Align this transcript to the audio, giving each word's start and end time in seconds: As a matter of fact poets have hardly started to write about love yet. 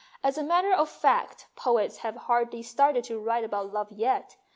As 0.23 0.35
a 0.35 0.43
matter 0.43 0.73
of 0.73 0.89
fact 0.89 1.45
poets 1.55 1.97
have 1.97 2.15
hardly 2.15 2.63
started 2.63 3.03
to 3.03 3.19
write 3.19 3.43
about 3.43 3.71
love 3.71 3.91
yet. 3.91 4.35